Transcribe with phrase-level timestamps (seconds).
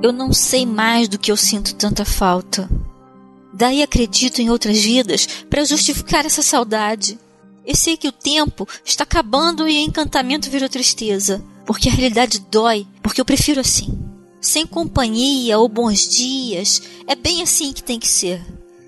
[0.00, 2.70] Eu não sei mais do que eu sinto tanta falta.
[3.52, 7.18] Daí acredito em outras vidas para justificar essa saudade.
[7.66, 12.38] Eu sei que o tempo está acabando e o encantamento virou tristeza, porque a realidade
[12.48, 13.98] dói, porque eu prefiro assim.
[14.40, 18.40] Sem companhia ou bons dias, é bem assim que tem que ser.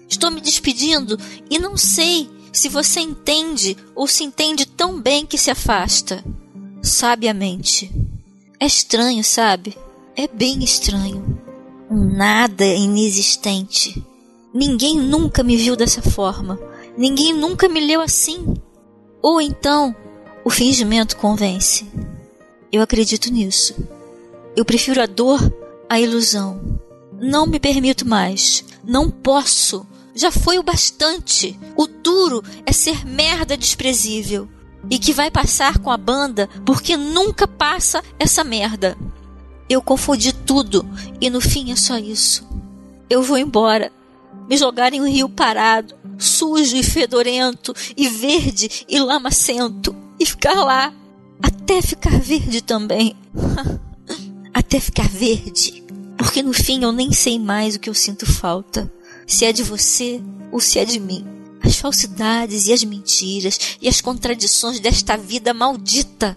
[0.09, 1.19] Estou me despedindo
[1.51, 6.24] e não sei se você entende ou se entende tão bem que se afasta.
[6.80, 7.91] Sabiamente.
[8.61, 9.77] É estranho, sabe?
[10.23, 11.41] É bem estranho.
[11.91, 14.05] Um nada inexistente.
[14.52, 16.60] Ninguém nunca me viu dessa forma.
[16.95, 18.52] Ninguém nunca me leu assim.
[19.23, 19.96] Ou então,
[20.45, 21.91] o fingimento convence.
[22.70, 23.74] Eu acredito nisso.
[24.55, 25.41] Eu prefiro a dor
[25.88, 26.79] à ilusão.
[27.18, 28.62] Não me permito mais.
[28.84, 29.87] Não posso.
[30.15, 31.59] Já foi o bastante.
[31.74, 34.46] O duro é ser merda desprezível.
[34.91, 38.98] E que vai passar com a banda porque nunca passa essa merda.
[39.71, 40.85] Eu confundi tudo
[41.21, 42.45] e no fim é só isso.
[43.09, 43.93] Eu vou embora
[44.49, 50.54] me jogar em um rio parado, sujo e fedorento, e verde e lamacento, e ficar
[50.54, 50.93] lá,
[51.41, 53.15] até ficar verde também.
[54.52, 55.85] até ficar verde.
[56.18, 58.93] Porque no fim eu nem sei mais o que eu sinto falta.
[59.24, 61.24] Se é de você ou se é de mim.
[61.63, 66.37] As falsidades e as mentiras e as contradições desta vida maldita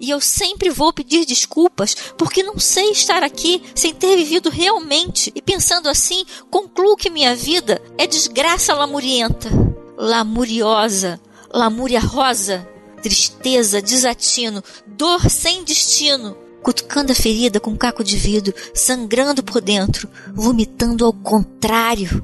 [0.00, 5.32] e eu sempre vou pedir desculpas porque não sei estar aqui sem ter vivido realmente.
[5.34, 9.48] E pensando assim, concluo que minha vida é desgraça lamurienta,
[9.96, 11.20] lamuriosa,
[11.52, 12.68] lamúria rosa,
[13.02, 16.36] tristeza, desatino, dor sem destino.
[16.62, 22.22] Cutucando a ferida com um caco de vidro, sangrando por dentro, vomitando ao contrário.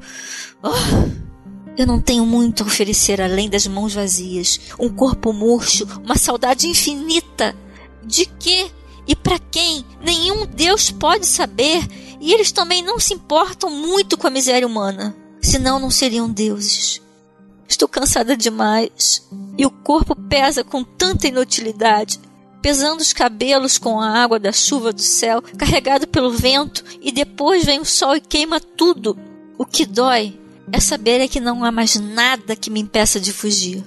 [0.63, 1.25] Oh!
[1.77, 6.69] Eu não tenho muito a oferecer além das mãos vazias, um corpo murcho, uma saudade
[6.69, 7.55] infinita
[8.05, 8.71] de que
[9.07, 11.87] e para quem nenhum Deus pode saber,
[12.21, 17.03] e eles também não se importam muito com a miséria humana, senão não seriam deuses.
[17.69, 19.27] Estou cansada demais
[19.59, 22.21] e o corpo pesa com tanta inutilidade,
[22.63, 27.65] pesando os cabelos com a água da chuva do céu, carregado pelo vento, e depois
[27.65, 29.19] vem o sol e queima tudo.
[29.59, 30.39] O que dói
[30.73, 33.85] é saber é que não há mais nada que me impeça de fugir.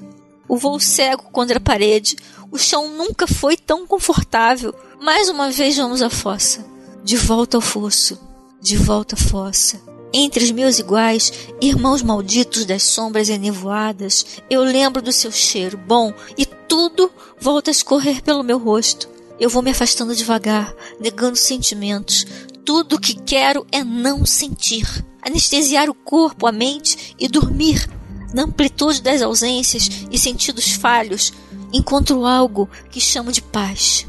[0.47, 2.15] O voo cego contra a parede,
[2.51, 4.73] o chão nunca foi tão confortável.
[5.01, 6.65] Mais uma vez vamos à fossa.
[7.03, 8.19] De volta ao fosso.
[8.61, 9.81] De volta à fossa.
[10.13, 11.31] Entre os meus iguais,
[11.61, 17.73] irmãos malditos das sombras enevoadas, eu lembro do seu cheiro bom e tudo volta a
[17.73, 19.09] escorrer pelo meu rosto.
[19.39, 22.25] Eu vou me afastando devagar, negando sentimentos.
[22.65, 24.87] Tudo o que quero é não sentir.
[25.21, 27.87] Anestesiar o corpo, a mente e dormir.
[28.33, 31.31] Na amplitude das ausências e sentidos falhos,
[31.71, 34.05] encontro algo que chamo de paz.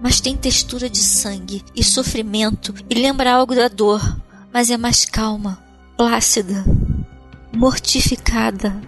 [0.00, 4.00] Mas tem textura de sangue e sofrimento e lembra algo da dor,
[4.52, 5.62] mas é mais calma,
[5.96, 6.64] plácida,
[7.52, 8.80] mortificada,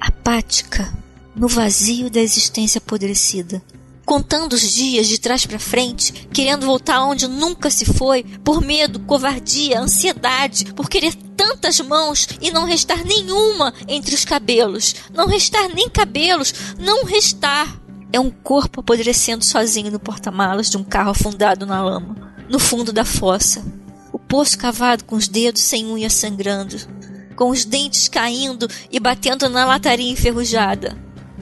[0.00, 0.92] apática,
[1.34, 3.62] no vazio da existência apodrecida.
[4.04, 9.00] Contando os dias de trás para frente, querendo voltar onde nunca se foi, por medo,
[9.00, 14.94] covardia, ansiedade, por querer tantas mãos e não restar nenhuma entre os cabelos.
[15.12, 17.80] Não restar nem cabelos, não restar.
[18.12, 22.92] É um corpo apodrecendo sozinho no porta-malas de um carro afundado na lama, no fundo
[22.92, 23.64] da fossa.
[24.12, 26.76] O poço cavado com os dedos sem unha sangrando,
[27.34, 30.96] com os dentes caindo e batendo na lataria enferrujada.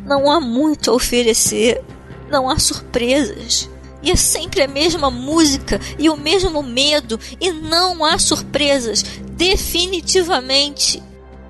[0.07, 1.85] Não há muito a oferecer,
[2.31, 3.69] não há surpresas.
[4.03, 9.05] E é sempre a mesma música e o mesmo medo, e não há surpresas,
[9.41, 11.03] definitivamente.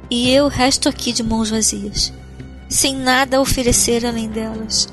[0.09, 2.13] E eu resto aqui de mãos vazias,
[2.69, 4.89] sem nada a oferecer além delas,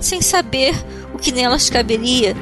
[0.00, 0.74] sem saber
[1.14, 2.36] o que nelas caberia,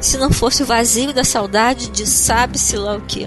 [0.00, 3.26] se não fosse o vazio da saudade de sabe-se lá o que.